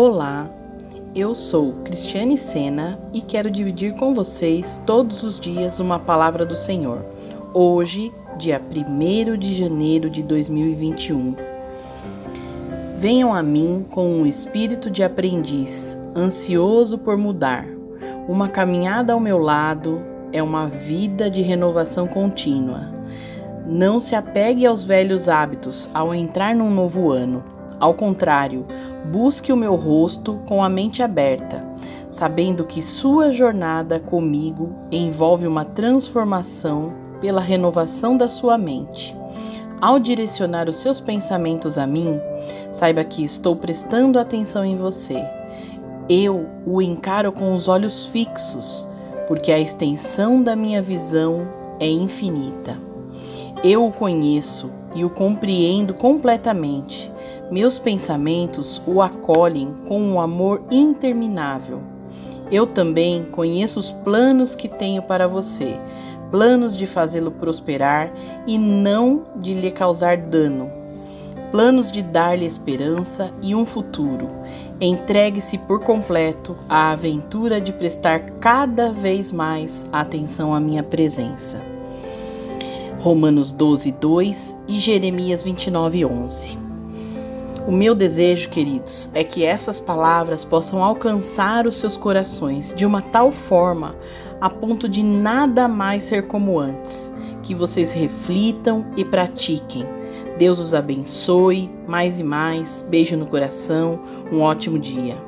Olá, 0.00 0.48
eu 1.12 1.34
sou 1.34 1.72
Cristiane 1.82 2.38
Sena 2.38 3.00
e 3.12 3.20
quero 3.20 3.50
dividir 3.50 3.94
com 3.94 4.14
vocês 4.14 4.80
todos 4.86 5.24
os 5.24 5.40
dias 5.40 5.80
uma 5.80 5.98
palavra 5.98 6.46
do 6.46 6.54
Senhor. 6.54 7.04
Hoje, 7.52 8.12
dia 8.36 8.62
1 8.62 9.36
de 9.36 9.52
janeiro 9.52 10.08
de 10.08 10.22
2021. 10.22 11.34
Venham 12.96 13.34
a 13.34 13.42
mim 13.42 13.84
com 13.90 14.08
um 14.08 14.24
espírito 14.24 14.88
de 14.88 15.02
aprendiz, 15.02 15.98
ansioso 16.14 16.96
por 16.96 17.16
mudar. 17.16 17.66
Uma 18.28 18.48
caminhada 18.48 19.14
ao 19.14 19.18
meu 19.18 19.38
lado 19.38 20.00
é 20.32 20.40
uma 20.40 20.68
vida 20.68 21.28
de 21.28 21.42
renovação 21.42 22.06
contínua. 22.06 22.88
Não 23.66 23.98
se 23.98 24.14
apegue 24.14 24.64
aos 24.64 24.84
velhos 24.84 25.28
hábitos 25.28 25.90
ao 25.92 26.14
entrar 26.14 26.54
num 26.54 26.70
novo 26.70 27.10
ano. 27.10 27.57
Ao 27.78 27.94
contrário, 27.94 28.66
busque 29.10 29.52
o 29.52 29.56
meu 29.56 29.74
rosto 29.74 30.40
com 30.46 30.62
a 30.62 30.68
mente 30.68 31.02
aberta, 31.02 31.64
sabendo 32.08 32.64
que 32.64 32.82
sua 32.82 33.30
jornada 33.30 34.00
comigo 34.00 34.74
envolve 34.90 35.46
uma 35.46 35.64
transformação 35.64 36.92
pela 37.20 37.40
renovação 37.40 38.16
da 38.16 38.28
sua 38.28 38.56
mente. 38.56 39.16
Ao 39.80 40.00
direcionar 40.00 40.68
os 40.68 40.78
seus 40.78 41.00
pensamentos 41.00 41.78
a 41.78 41.86
mim, 41.86 42.20
saiba 42.72 43.04
que 43.04 43.22
estou 43.22 43.54
prestando 43.54 44.18
atenção 44.18 44.64
em 44.64 44.76
você. 44.76 45.24
Eu 46.08 46.48
o 46.66 46.82
encaro 46.82 47.30
com 47.30 47.54
os 47.54 47.68
olhos 47.68 48.06
fixos, 48.06 48.88
porque 49.28 49.52
a 49.52 49.58
extensão 49.58 50.42
da 50.42 50.56
minha 50.56 50.82
visão 50.82 51.46
é 51.78 51.88
infinita. 51.88 52.76
Eu 53.64 53.84
o 53.84 53.92
conheço 53.92 54.70
e 54.94 55.04
o 55.04 55.10
compreendo 55.10 55.92
completamente. 55.92 57.10
Meus 57.50 57.76
pensamentos 57.76 58.80
o 58.86 59.02
acolhem 59.02 59.74
com 59.88 60.00
um 60.00 60.20
amor 60.20 60.62
interminável. 60.70 61.80
Eu 62.52 62.68
também 62.68 63.24
conheço 63.24 63.80
os 63.80 63.90
planos 63.90 64.54
que 64.54 64.68
tenho 64.68 65.02
para 65.02 65.26
você, 65.26 65.76
planos 66.30 66.76
de 66.76 66.86
fazê-lo 66.86 67.32
prosperar 67.32 68.12
e 68.46 68.56
não 68.56 69.24
de 69.34 69.54
lhe 69.54 69.72
causar 69.72 70.16
dano, 70.16 70.70
planos 71.50 71.90
de 71.90 72.00
dar-lhe 72.00 72.46
esperança 72.46 73.32
e 73.42 73.56
um 73.56 73.64
futuro. 73.64 74.28
Entregue-se 74.80 75.58
por 75.58 75.80
completo 75.80 76.56
à 76.68 76.92
aventura 76.92 77.60
de 77.60 77.72
prestar 77.72 78.20
cada 78.38 78.92
vez 78.92 79.32
mais 79.32 79.84
atenção 79.92 80.54
à 80.54 80.60
minha 80.60 80.84
presença. 80.84 81.77
Romanos 82.98 83.52
12, 83.52 83.92
2 83.92 84.56
e 84.66 84.74
Jeremias 84.74 85.42
29, 85.42 86.04
11. 86.04 86.58
O 87.66 87.70
meu 87.70 87.94
desejo, 87.94 88.48
queridos, 88.48 89.10
é 89.14 89.22
que 89.22 89.44
essas 89.44 89.78
palavras 89.78 90.44
possam 90.44 90.82
alcançar 90.82 91.66
os 91.66 91.76
seus 91.76 91.96
corações 91.96 92.72
de 92.74 92.86
uma 92.86 93.00
tal 93.02 93.30
forma 93.30 93.94
a 94.40 94.48
ponto 94.48 94.88
de 94.88 95.02
nada 95.02 95.68
mais 95.68 96.04
ser 96.04 96.26
como 96.26 96.58
antes. 96.58 97.12
Que 97.42 97.54
vocês 97.54 97.92
reflitam 97.92 98.86
e 98.96 99.04
pratiquem. 99.04 99.86
Deus 100.38 100.58
os 100.58 100.74
abençoe 100.74 101.70
mais 101.86 102.18
e 102.18 102.24
mais. 102.24 102.84
Beijo 102.88 103.16
no 103.16 103.26
coração. 103.26 104.00
Um 104.32 104.40
ótimo 104.40 104.78
dia. 104.78 105.27